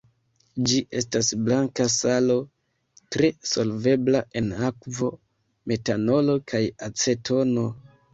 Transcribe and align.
Ĝi 0.69 0.77
estas 0.99 1.27
blanka 1.49 1.85
salo, 1.95 2.37
tre 3.15 3.29
solvebla 3.49 4.21
en 4.41 4.47
akvo, 4.69 5.11
metanolo 5.73 6.37
kaj 6.53 6.63
acetono. 6.89 7.67